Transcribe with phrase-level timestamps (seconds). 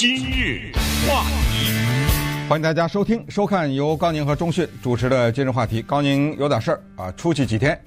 [0.00, 0.72] 今日
[1.06, 5.82] 话题，欢迎大家收听、收看由高宁和钟迅主持的《今日话题》。
[5.86, 7.78] 高宁有点事儿啊，出去几天。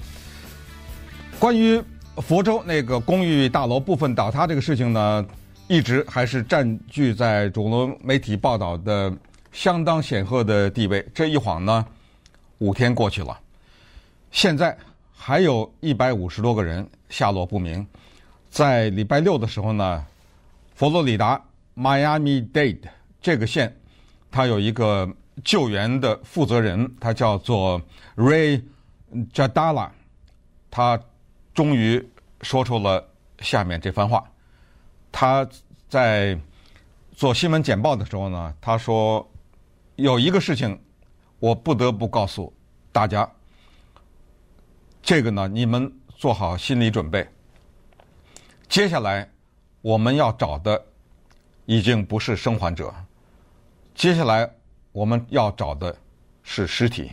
[1.39, 1.81] 关于
[2.17, 5.25] 佛州那个公寓大楼部分倒塌这个事情呢，
[5.67, 9.11] 一直还是占据在主流媒体报道的
[9.51, 11.03] 相当显赫的地位。
[11.15, 11.83] 这一晃呢，
[12.59, 13.35] 五天过去了，
[14.29, 14.77] 现在
[15.11, 17.83] 还有一百五十多个人下落不明。
[18.51, 20.05] 在礼拜六的时候呢，
[20.75, 21.41] 佛罗里达
[21.75, 22.89] Miami-Dade
[23.21, 23.75] 这个县，
[24.31, 25.09] 它有一个
[25.43, 27.81] 救援的负责人，他叫做
[28.15, 28.61] Ray
[29.33, 29.89] Jadala，
[30.69, 30.99] 他
[31.53, 32.07] 终于
[32.41, 33.07] 说出了
[33.39, 34.23] 下面这番话。
[35.11, 35.47] 他
[35.89, 36.39] 在
[37.11, 39.27] 做新闻简报的时候呢，他说
[39.95, 40.79] 有一个事情
[41.39, 42.53] 我不得不告诉
[42.91, 43.29] 大家，
[45.01, 47.27] 这个呢，你们做好心理准备。
[48.67, 49.29] 接下来
[49.81, 50.83] 我们要找的
[51.65, 52.93] 已经不是生还者，
[53.95, 54.49] 接下来
[54.91, 55.95] 我们要找的
[56.43, 57.11] 是尸体。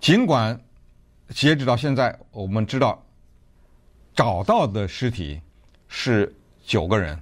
[0.00, 0.58] 尽管
[1.28, 3.02] 截止到现在，我们知道
[4.14, 5.40] 找到的尸体
[5.88, 7.18] 是九个人，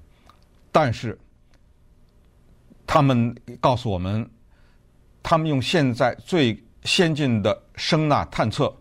[0.73, 1.19] 但是
[2.87, 4.29] 他们告诉我们，
[5.23, 8.75] 他们用现在最先进的声呐探测，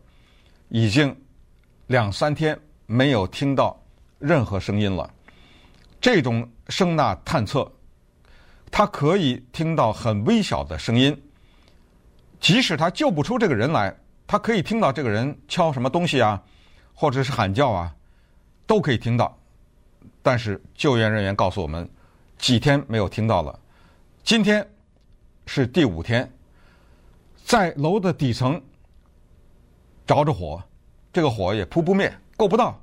[0.69, 1.15] 已经
[1.87, 3.77] 两三天没有听到。
[4.19, 5.13] 任何声音了，
[6.07, 7.69] 这种声呐探测，
[8.71, 11.21] 它可以听到很微小的声音，
[12.39, 13.93] 即使他救不出这个人来，
[14.25, 16.41] 他可以听到这个人敲什么东西啊，
[16.93, 17.93] 或者是喊叫啊，
[18.65, 19.37] 都可以听到。
[20.23, 21.85] 但是救援人员告诉我们，
[22.37, 23.59] 几天没有听到了，
[24.23, 24.65] 今天
[25.45, 26.31] 是第五天，
[27.43, 28.63] 在楼的底层
[30.05, 30.63] 着着火，
[31.11, 32.81] 这个火也扑不灭，够不到。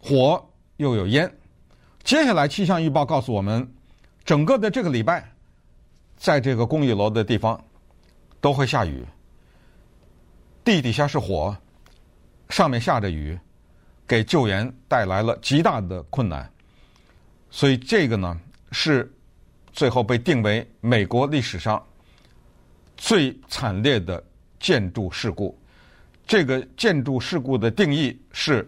[0.00, 0.44] 火
[0.78, 1.32] 又有烟，
[2.06, 3.68] 接下来气象预报告诉我们，
[4.24, 5.28] 整个的这个礼拜，
[6.16, 7.60] 在这个公寓楼的地方
[8.40, 9.04] 都会下雨。
[10.62, 11.56] 地底下是火，
[12.48, 13.36] 上面下着雨，
[14.06, 16.48] 给救援带来了极大的困难。
[17.50, 19.12] 所以这个呢，是
[19.72, 21.84] 最后被定为美国历史上
[22.96, 24.22] 最惨烈的
[24.60, 25.58] 建筑事故。
[26.24, 28.64] 这个建筑事故的定义是。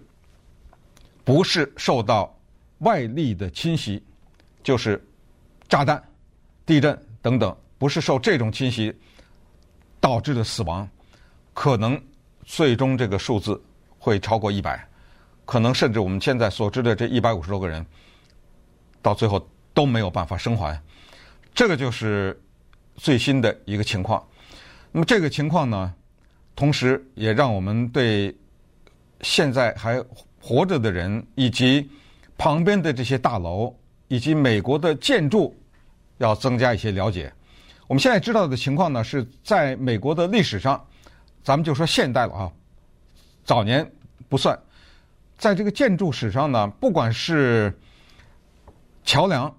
[1.25, 2.35] 不是受到
[2.79, 4.03] 外力的侵袭，
[4.63, 5.03] 就是
[5.69, 6.03] 炸弹、
[6.65, 8.95] 地震等等，不是受这种侵袭
[10.01, 10.89] 导致的死亡，
[11.55, 12.01] 可能
[12.45, 13.61] 最终这个数字
[13.99, 14.83] 会超过一百，
[15.45, 17.85] 可能甚至我们现在所知的这一百五十多个人，
[19.03, 20.81] 到最后都没有办法生还。
[21.55, 22.41] 这个就是
[22.97, 24.25] 最新的一个情况。
[24.93, 25.95] 那么这个情况呢，
[26.55, 28.37] 同时也让我们对
[29.21, 30.03] 现在还。
[30.41, 31.91] 活着的人，以及
[32.39, 33.75] 旁边的这些大楼，
[34.07, 35.55] 以及美国的建筑，
[36.19, 37.31] 要增加一些了解。
[37.89, 40.83] 我们现在知道的情况呢，是在美国的历史上，
[41.43, 42.53] 咱们就说现代了啊，
[43.45, 43.91] 早年
[44.29, 44.57] 不算。
[45.37, 47.77] 在这个建筑史上呢，不管是
[49.05, 49.53] 桥梁，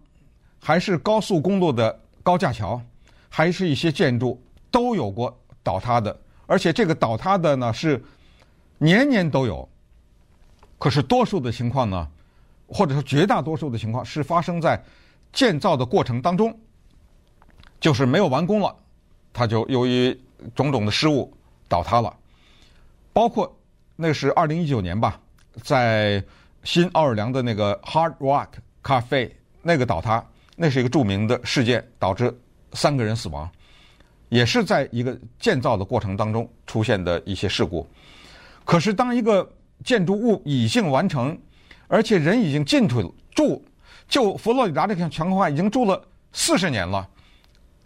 [0.61, 2.81] 还是高速公路的高架桥，
[3.28, 4.41] 还是一些建筑，
[4.72, 8.01] 都有过倒塌的，而且这个倒塌的呢，是
[8.78, 9.67] 年年都有。
[10.78, 12.07] 可是多数的情况呢，
[12.69, 14.81] 或者说绝大多数的情况是发生在
[15.34, 16.57] 建造的过程当中，
[17.80, 18.75] 就是没有完工了，
[19.34, 20.18] 它就由于
[20.56, 21.34] 种种的失误
[21.68, 22.16] 倒塌了。
[23.12, 23.52] 包括
[23.96, 25.19] 那是二零一九年吧，
[25.63, 26.24] 在
[26.63, 28.47] 新奥尔良的那个 Hard Rock
[28.84, 29.31] Cafe
[29.62, 30.24] 那个倒塌，
[30.56, 32.34] 那是一个著名的事件，导致
[32.74, 33.50] 三个人死亡，
[34.29, 37.85] 也是在一个建造的过程当中出现的一些事故。
[38.63, 39.52] 可是当一个
[39.84, 41.38] 建筑物已经完成，
[41.90, 42.96] 而且人已经进去
[43.34, 43.62] 住，
[44.08, 46.02] 就佛罗里达这个情况已经住了
[46.32, 47.10] 四十年了，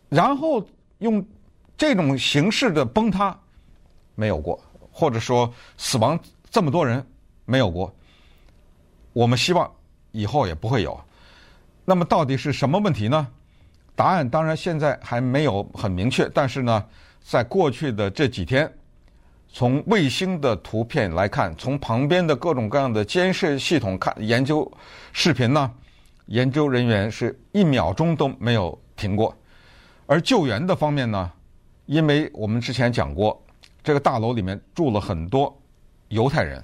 [0.10, 0.64] 然后
[1.00, 1.26] 用
[1.78, 3.36] 这种形式的崩塌
[4.14, 6.20] 没有过，或者说死亡
[6.52, 7.04] 这么多人
[7.46, 7.92] 没有过，
[9.14, 9.72] 我们希望
[10.12, 11.00] 以后也不会有。
[11.86, 13.26] 那么到底是什么问题呢？
[13.96, 16.86] 答案当然现在还没有很明确，但是呢，
[17.22, 18.70] 在过去的这几天。
[19.56, 24.70] 从卫星的图片来看，从旁边的各种各样的监视系统看，研究
[25.12, 25.72] 视频呢，
[26.26, 29.38] 研究人员是一秒钟都没有停过。
[30.08, 31.32] 而救援的方面呢，
[31.86, 33.40] 因为我们之前讲过，
[33.84, 35.56] 这个大楼里面住了很多
[36.08, 36.62] 犹太人，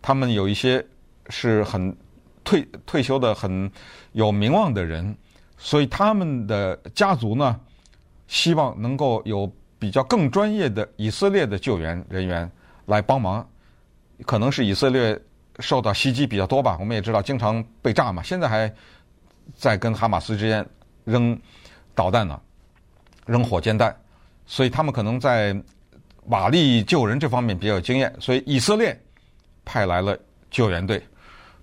[0.00, 0.86] 他们有一些
[1.30, 1.94] 是很
[2.44, 3.68] 退退休的很
[4.12, 5.16] 有名望的人，
[5.58, 7.58] 所以他们的家族呢，
[8.28, 9.52] 希望能够有。
[9.84, 12.50] 比较更专业的以色列的救援人员
[12.86, 13.46] 来帮忙，
[14.24, 15.20] 可能是以色列
[15.58, 16.78] 受到袭击比较多吧。
[16.80, 18.72] 我们也知道经常被炸嘛，现在还
[19.54, 20.66] 在跟哈马斯之间
[21.04, 21.38] 扔
[21.94, 22.40] 导弹呢，
[23.26, 23.94] 扔火箭弹，
[24.46, 25.54] 所以他们可能在
[26.28, 28.10] 瓦礫救人这方面比较有经验。
[28.18, 28.98] 所以以色列
[29.66, 30.18] 派来了
[30.50, 31.06] 救援队，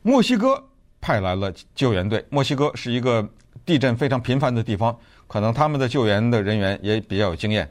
[0.03, 0.63] 墨西哥
[1.01, 2.23] 派来了救援队。
[2.29, 3.27] 墨西哥是一个
[3.65, 4.95] 地震非常频繁的地方，
[5.25, 7.67] 可能他们的救援的人员也比较有经验，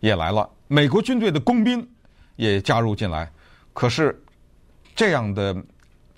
[0.00, 0.48] 也来了。
[0.66, 1.88] 美国军队的工兵
[2.36, 3.30] 也加入进来，
[3.72, 4.22] 可是
[4.94, 5.56] 这样的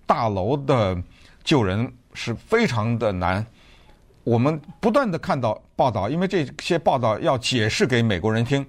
[0.06, 1.00] 大楼的
[1.44, 3.44] 救人是非常的难。
[4.24, 8.64] 我们不断的看到报道，因为这些报道要解释给美国人听，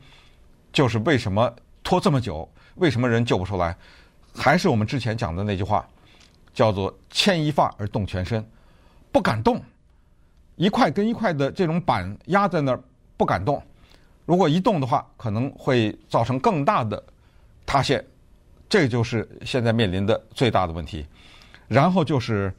[0.72, 3.76] 就是为什么拖这么久，为什么人救不出来，
[4.36, 5.88] 还是我们之前讲的那句话，
[6.56, 8.44] 叫做牵一发而动全身，
[9.12, 9.62] 不敢动，
[10.56, 12.82] 一块跟一块的这种板压在那儿
[13.16, 13.62] 不敢动，
[14.26, 17.02] 如果一动的话，可能会造成更大的
[17.66, 18.06] 塌陷，
[18.68, 21.06] 这就是现在面临的最大的问题。
[21.68, 22.54] 然后就是。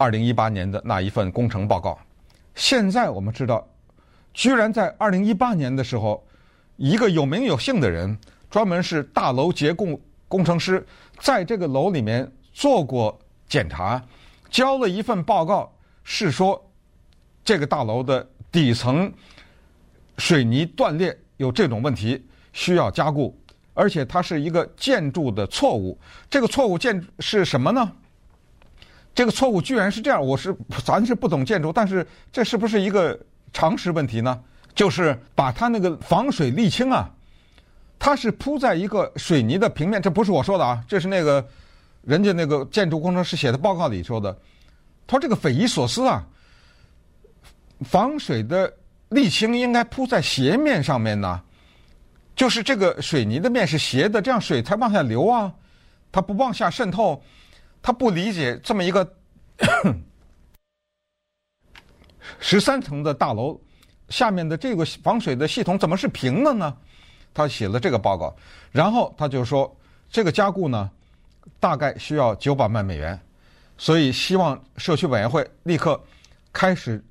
[0.00, 1.98] 二零一八年的那一份工程报告，
[2.54, 3.66] 现在我们知道，
[4.32, 6.24] 居然在二零一八年的时候，
[6.76, 8.16] 一个有名有姓的人，
[8.48, 10.86] 专门是大楼结构工程师，
[11.18, 14.00] 在这个楼里面做过检查，
[14.48, 15.68] 交了一份报告，
[16.04, 16.64] 是说
[17.44, 19.12] 这个大楼的底层
[20.18, 22.22] 水泥断裂有这种问题，
[22.52, 23.36] 需要加固，
[23.74, 25.98] 而且它是一个建筑的错误。
[26.28, 27.90] 这个错误建是什么呢？
[29.14, 30.54] 这个错误居然是这样，我是
[30.84, 33.18] 咱是不懂建筑，但是这是不是一个
[33.52, 34.40] 常识问题呢？
[34.74, 37.10] 就是把它那个防水沥青啊，
[37.98, 41.44] 它是铺在一个水泥的平面，这不是我说的啊，这是那个
[42.02, 44.32] 人家那个建筑工程师写的报告里说的。
[45.04, 46.24] 他说这个匪夷所思啊，
[47.80, 48.72] 防水的
[49.10, 51.42] 沥青应该铺在斜面上面呢，
[52.36, 55.52] 就是这个水泥的面是斜的，这样水才往下流啊，
[56.12, 57.22] 它不往下渗透。
[57.80, 59.08] 他不理解这么一个
[62.40, 63.58] 十三层的大楼
[64.08, 66.76] 下面的这个防水的系统怎么是平的呢？
[67.32, 68.36] 他写了这个报告，
[68.72, 69.74] 然后他就说
[70.10, 70.90] 这个加固呢
[71.60, 73.18] 大概需要九百万美元，
[73.78, 75.98] 所以希望社区委员会立刻
[76.52, 77.02] 开始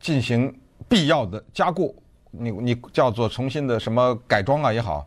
[0.00, 0.52] 进行
[0.88, 1.94] 必要的加固，
[2.30, 5.06] 你你叫做重新的什么改装啊也好，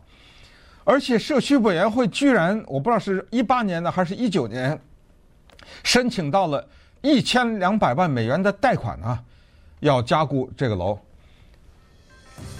[0.84, 4.80] 而且社区委员会居然我不知道是一八年呢还是一九年。
[5.84, 6.66] 申请到了
[7.00, 9.22] 一千两百万美元的贷款啊，
[9.80, 10.98] 要加固这个楼，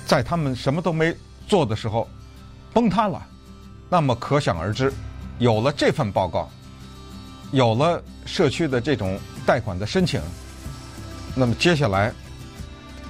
[0.06, 1.14] 在他们什么都没
[1.48, 2.08] 做的时候
[2.72, 3.26] 崩塌了，
[3.88, 4.92] 那么可想而知，
[5.38, 6.48] 有了这份报告，
[7.52, 10.20] 有了社区的这种贷款的申请，
[11.34, 12.12] 那么接下来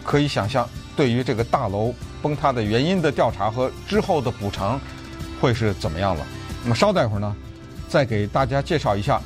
[0.05, 4.81] 可以想象，对于这个大楼崩塌的原因的调查和之后的补偿
[5.41, 6.27] 会是怎么样了。
[6.63, 7.35] 那么稍待会儿呢，
[7.89, 9.21] 再给大家介绍一下。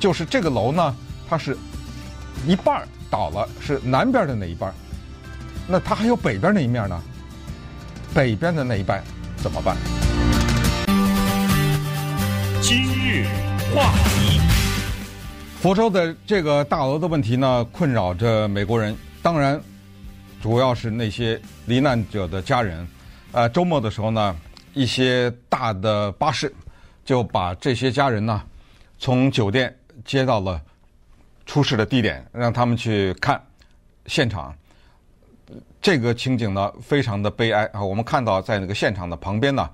[0.00, 0.94] 就是这个楼呢，
[1.28, 1.56] 它是
[2.46, 4.72] 一半倒了，是南边的那一半。
[5.68, 7.00] 那它还有北边那一面呢？
[8.14, 9.02] 北边的那一半
[9.36, 9.76] 怎么办？
[12.60, 13.26] 今日
[13.74, 14.40] 话题，
[15.60, 18.96] 佛州的这个大楼的问题呢，困扰着美国人。
[19.22, 19.60] 当然，
[20.42, 22.86] 主要是那些罹难者的家人。
[23.30, 24.36] 呃，周末的时候呢，
[24.74, 26.52] 一些大的巴士
[27.04, 28.42] 就把这些家人呢
[28.98, 29.74] 从酒店。
[30.04, 30.60] 接到了
[31.46, 33.40] 出事的地点，让他们去看
[34.06, 34.52] 现场。
[35.80, 37.84] 这个情景呢，非常的悲哀啊！
[37.84, 39.70] 我们看到在那个现场的旁边呢，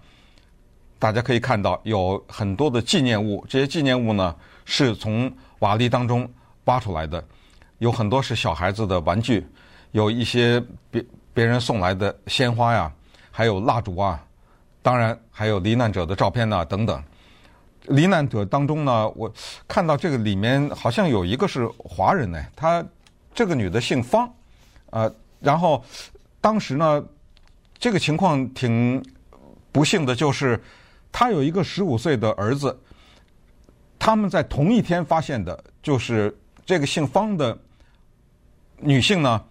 [0.99, 3.43] 大家可以看到有很多的纪念物。
[3.49, 6.31] 这些纪念物呢，是从瓦砾当中
[6.65, 7.25] 挖出来的，
[7.79, 9.47] 有很多是小孩子的玩具，
[9.93, 12.93] 有一些别别人送来的鲜花呀，
[13.31, 14.25] 还有蜡烛啊，
[14.83, 17.03] 当然还有罹难者的照片呐，等等。
[17.89, 19.33] 罹难者当中呢，我
[19.67, 22.85] 看到这个里面好像有一个是华人呢，她
[23.35, 24.31] 这个女的姓方，
[24.91, 25.83] 呃，然后
[26.41, 27.03] 当时呢，
[27.79, 29.03] 这个情况挺
[29.73, 30.63] 不幸的，就是
[31.11, 32.79] 她有一个十五岁的儿子，
[33.99, 37.57] 他们在同一天发现的，就是这个姓方的
[38.77, 39.43] 女性呢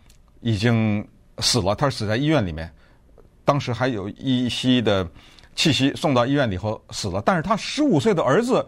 [0.42, 1.08] 已经
[1.40, 2.72] 死了，他是死在医院里面，
[3.44, 5.08] 当时还有一些的。
[5.58, 8.64] 气息送到医院里后死了，但是他十五岁的儿子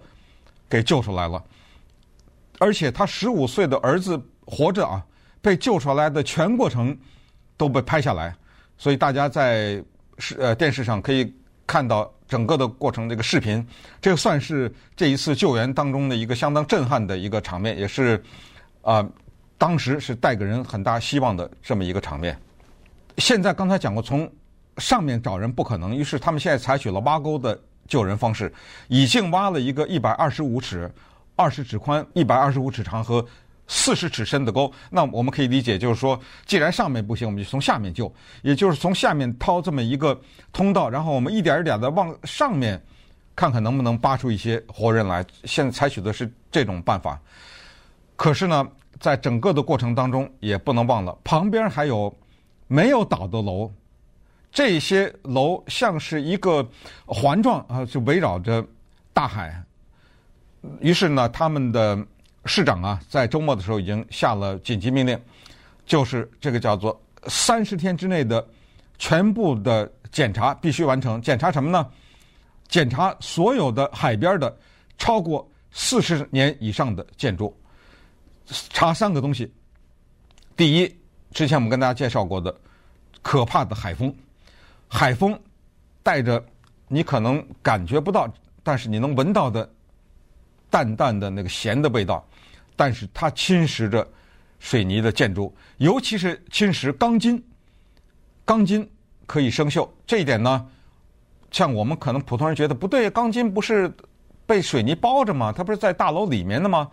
[0.68, 1.40] 给救出来了，
[2.58, 5.06] 而且他十五岁的儿子活着啊，
[5.40, 6.98] 被救出来的全过程
[7.58, 8.36] 都被拍下来，
[8.76, 9.80] 所以大家在
[10.18, 11.32] 视呃电视上可以
[11.68, 13.64] 看到整个的过程这个视频，
[14.02, 18.20] 这算是这一次救援当中的一个相当震撼的一个场面，也是
[18.82, 19.08] 啊、
[19.60, 22.36] 当时是带给人很大希望的这么一个场面。
[23.20, 24.28] 现在刚才讲过从。
[24.78, 28.50] 上面找人不可能，于是他们现在采取了挖沟的救人方式，
[28.88, 30.90] 已经挖了一个一百二十五尺、
[31.36, 33.26] 二十尺宽、一百二十五尺长和
[33.68, 38.10] 四十尺深的沟，那我们可以理解，就是说，既然上面不行，我们就从下面救，
[38.42, 40.18] 也就是从下面掏这么一个
[40.54, 42.82] 通道，然后我们一点一点的往上面
[43.36, 45.26] 看看能不能扒出一些活人来。
[45.44, 47.20] 现在采取的是这种办法，
[48.16, 48.66] 可是呢，
[49.00, 52.14] 在整个的过程当中，也不能忘了旁边还有
[52.68, 53.72] 没有倒的楼，
[54.52, 56.68] 这些楼像是一个
[57.06, 58.66] 环状啊，就围绕着
[59.14, 59.64] 大海。
[60.80, 62.06] 于是呢，他们的。
[62.46, 65.20] 市长啊，在周末的时候已经下了紧急命令，
[65.86, 68.44] 就是这个叫做三十天之内的
[68.98, 71.22] 全部的检查必须完成。
[71.22, 71.86] 检查什么呢？
[72.70, 74.58] 检查所有的海边的
[74.98, 77.56] 超过四十年以上的建筑。
[78.70, 79.54] 查三个东西：
[80.56, 81.00] 第一，
[81.32, 82.54] 之前我们跟大家介绍过的
[83.22, 84.14] 可怕的海风，
[84.88, 85.40] 海风
[86.02, 86.44] 带着
[86.88, 88.32] 你可能感觉不到，
[88.64, 89.70] 但是你能闻到的
[90.70, 92.26] 淡淡的那个咸的味道。
[92.76, 94.08] 但是它侵蚀着
[94.58, 97.44] 水泥的建筑，尤其是侵蚀钢筋。
[98.46, 98.90] 钢筋
[99.26, 100.66] 可以生锈，这一点呢，
[101.52, 103.94] 像我们可能普通人觉得不对，钢筋不是
[104.46, 105.52] 被水泥包着吗？
[105.52, 106.90] 它不是在大楼里面的吗？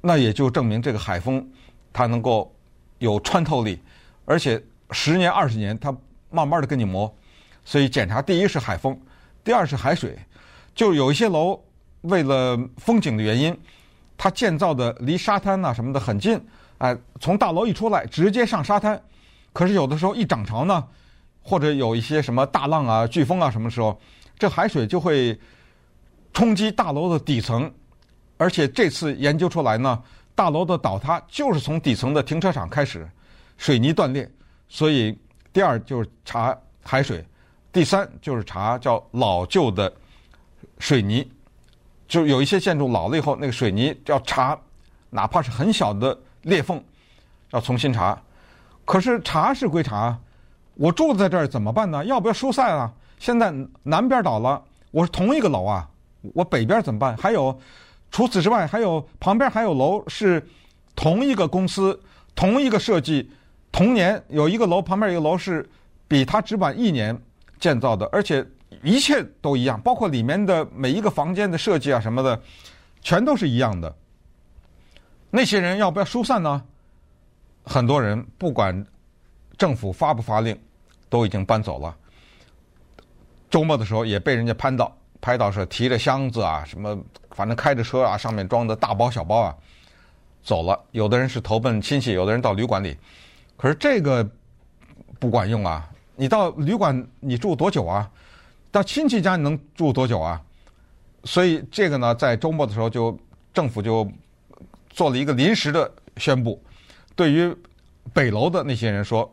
[0.00, 1.46] 那也就证明这个海风
[1.92, 2.54] 它能够
[2.98, 3.80] 有穿透力，
[4.24, 5.94] 而且十年、二十年它
[6.30, 7.12] 慢慢的跟你磨。
[7.64, 8.98] 所以检查第一是海风，
[9.42, 10.18] 第二是海水。
[10.74, 11.62] 就有一些楼
[12.02, 13.56] 为了风景的原因。
[14.20, 16.44] 它建造的离沙滩呐什么的很近，
[16.78, 19.00] 哎，从大楼一出来直接上沙滩。
[19.52, 20.88] 可是有的时候一涨潮呢，
[21.40, 23.96] 或者有一些什么大浪啊、飓风啊什么时候，
[24.36, 25.38] 这海水就会
[26.32, 27.72] 冲击大楼的底层。
[28.38, 30.02] 而且这次研究出来呢，
[30.34, 33.06] 大楼的倒塌就是从底层的停车场开始，
[33.58, 34.26] 水泥断裂。
[34.68, 35.14] 所以
[35.52, 37.22] 第二就是查海水，
[37.70, 39.92] 第三就是查叫老旧的
[40.78, 41.30] 水泥。
[42.06, 44.58] 就有一些建筑老了以后，那个水泥要查，
[45.10, 46.82] 哪怕是很小的裂缝，
[47.50, 48.18] 要重新查。
[48.84, 50.18] 可是查是归查，
[50.74, 52.02] 我住在这儿怎么办呢？
[52.06, 52.90] 要不要疏散啊？
[53.18, 53.52] 现在
[53.82, 55.86] 南边倒了，我是同一个楼啊，
[56.34, 57.16] 我北边怎么办？
[57.16, 57.58] 还有，
[58.10, 60.46] 除此之外，还有旁边还有楼是
[60.94, 62.00] 同一个公司、
[62.34, 63.30] 同一个设计、
[63.72, 65.68] 同年有一个楼旁边一个楼是
[66.06, 67.20] 比它只晚一年
[67.58, 68.46] 建造的，而且。
[68.82, 72.40] 一切都一样，包括里面的每一个房间的设计啊什么的，
[73.00, 73.92] 全都是一样的。
[75.30, 76.62] 那些人要不要疏散呢？
[77.64, 78.86] 很多人不管
[79.56, 80.56] 政府发不发令，
[81.08, 81.96] 都已经搬走了。
[83.50, 86.98] 周末的时候也被人家拍到，拍到是提着箱子啊，什么
[87.30, 89.56] 反正开着车啊，上面装的大包小包啊，
[90.42, 90.78] 走了。
[90.92, 92.96] 有的人是投奔亲戚，有的人到旅馆里。
[93.56, 94.28] 可是这个
[95.18, 95.88] 不管用啊！
[96.14, 98.08] 你到旅馆你住多久啊？
[98.70, 100.40] 到亲戚家你能住多久啊？
[101.24, 103.18] 所以这个呢，在周末的时候就
[103.52, 104.08] 政府就
[104.90, 106.62] 做了一个临时的宣布，
[107.16, 107.54] 对于
[108.12, 109.28] 北楼的那些人说，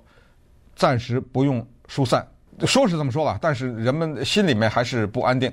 [0.75, 2.27] 暂时不用疏散。
[2.61, 5.51] 说是这么说了，但是人们心里面还是不安定。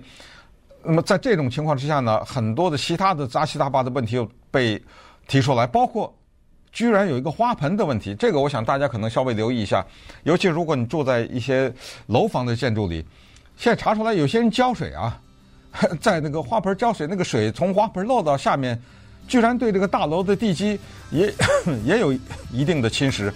[0.85, 4.83] 那么在这种情况之下呢，很多的其他的杂七杂八的问题又被
[5.27, 6.15] 提出来，包括
[6.73, 8.15] 居然有一个花盆的问题。
[8.15, 9.85] 这个我想大家可能稍微留意一下，
[10.25, 11.73] 尤其如果你住在一些
[12.07, 13.05] 楼房的建筑里。
[13.55, 15.21] 现在查出来，有些人浇水啊，
[16.01, 18.81] 在那个花盆浇水，那个水从花盆漏到下面，
[19.29, 20.81] 居然对这个大楼的地基
[21.11, 21.33] 也
[21.85, 22.13] 也有
[22.51, 23.31] 一定的侵蚀，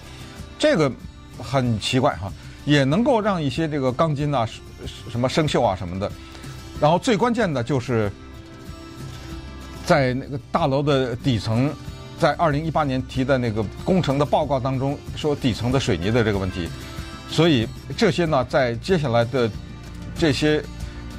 [0.57, 0.91] 这个
[1.37, 2.33] 很奇怪哈，
[2.67, 4.47] 也能够让一些这个钢筋啊、
[5.09, 6.11] 什么生锈啊什么的。
[6.79, 8.11] 然后最关键的就是，
[9.85, 11.73] 在那个大楼的底层，
[12.19, 16.69] 在二零一八年提的那个工程的报告当中说底层的水泥的这个问题，
[17.29, 19.49] 所以这些呢，在接下来的。
[20.19, 20.63] 这些，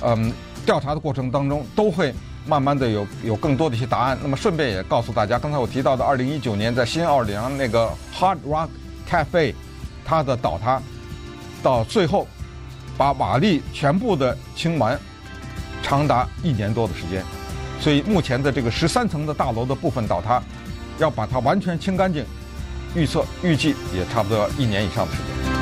[0.03, 0.33] 嗯，
[0.67, 2.13] 调查的过程当中，都会
[2.45, 4.19] 慢慢的有有更多的一些答案。
[4.21, 8.69] 那么顺便也告诉大家，刚才我提到的二零一九年在新奥尔良那个 Hard Rock
[9.09, 9.55] Cafe，
[10.05, 10.83] 它的倒塌，
[11.63, 12.27] 到最后
[12.97, 14.99] 把瓦砾全部的清完，
[15.83, 17.25] 长达一年多的时间。
[17.81, 20.43] 所以目前的这个十三层的大楼的部分倒塌，
[20.99, 22.25] 要把它完全清干净，
[22.95, 25.58] 预测预计也差不多要一年以上的时间。